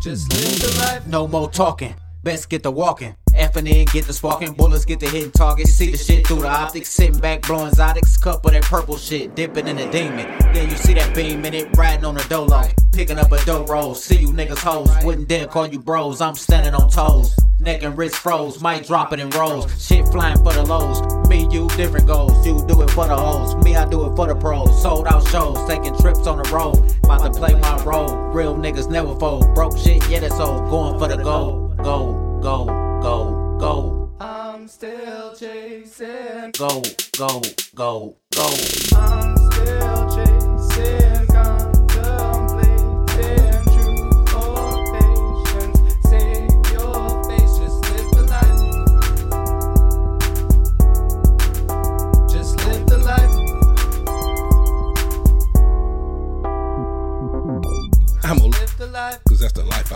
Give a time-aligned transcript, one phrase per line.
[0.00, 1.94] Just live the life, no more talking.
[2.22, 3.16] Best get the walking.
[3.38, 4.52] Effing in, get the sparking.
[4.52, 5.72] Bullets get the hitting targets.
[5.72, 6.90] See the shit through the optics.
[6.90, 8.20] Sitting back, blowing Zodics.
[8.20, 9.34] Cup of that purple shit.
[9.36, 10.26] Dipping in the demon.
[10.52, 11.68] Then you see that beam in it.
[11.76, 12.62] Riding on the dolo.
[12.92, 13.94] Picking up a dope roll.
[13.94, 14.90] See you niggas hoes.
[15.04, 16.20] Wouldn't dare call you bros.
[16.20, 17.36] I'm standing on toes.
[17.60, 18.60] Neck and wrist froze.
[18.60, 19.66] Might drop it in rolls.
[19.84, 21.00] Shit flying for the lows.
[21.28, 22.44] Me, you, different goals.
[22.44, 23.54] You do it for the hoes.
[23.64, 24.82] Me, I do it for the pros.
[24.82, 25.64] Sold out shows.
[25.68, 26.76] Taking trips on the road.
[27.04, 28.14] About to play my role.
[28.32, 29.54] Real niggas never fold.
[29.54, 30.68] Broke shit, yeah, that's old.
[30.70, 31.76] Going for the gold.
[31.78, 32.64] Gold go,
[33.02, 34.10] go, go.
[34.20, 36.52] I'm still chasing.
[36.58, 36.82] Go,
[37.16, 37.42] go,
[37.74, 38.54] go, go.
[38.96, 40.37] I'm still chasing.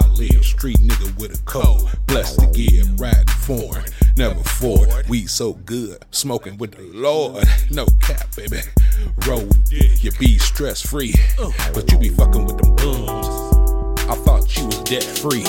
[0.00, 0.44] I live.
[0.44, 1.88] Street nigga with a code.
[2.06, 3.84] Blessed to give, riding foreign.
[4.16, 4.88] Never Ford.
[5.08, 6.04] We so good.
[6.10, 7.44] Smoking with the Lord.
[7.70, 8.60] No cap, baby.
[9.26, 11.14] Roll, you be stress free.
[11.74, 13.26] But you be fucking with them bums.
[14.08, 15.44] I thought you was debt free.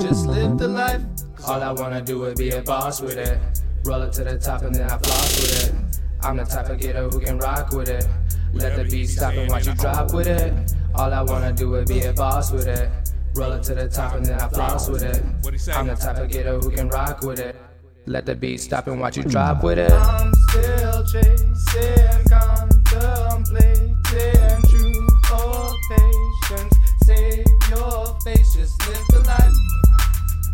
[0.00, 1.02] Just live the life.
[1.46, 3.38] All I wanna do is be a boss with it.
[3.84, 5.74] Roll it to the top and then I floss with it.
[6.22, 8.06] I'm the type of getter who can rock with it.
[8.52, 10.52] Let the beat stop and watch you drop with it.
[10.94, 12.90] All I wanna do is be a boss with it.
[13.34, 15.22] Roll it to the top and then I floss with it.
[15.74, 17.56] I'm the type of getter who can rock with it.
[18.04, 19.30] Let the beat stop and watch you hmm.
[19.30, 19.90] drop with it.
[19.90, 23.96] I'm still chasing, contemplating
[24.68, 26.76] truth or patience.
[27.04, 29.54] Save your face, just live the life.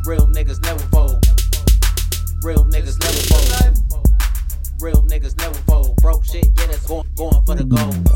[0.06, 1.24] Real niggas never fold.
[2.44, 3.78] Real niggas never fold.
[4.80, 5.96] Real niggas never fold.
[5.96, 8.08] Broke shit, yeah, that's going, going for the gold.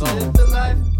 [0.00, 0.95] Life.